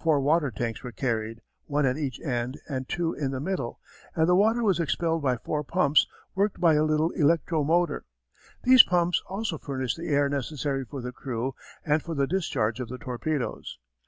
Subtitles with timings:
[0.00, 3.80] Four water tanks were carried, one at each end and two in the middle,
[4.14, 8.04] and the water was expelled by four pumps worked by a little electro motor;
[8.62, 12.88] these pumps also furnished the air necessary for the crew and for the discharge of
[12.88, 13.78] the torpedoes.